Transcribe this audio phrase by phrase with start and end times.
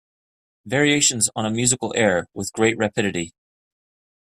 [0.65, 3.35] Variations on a musical air With great rapidity.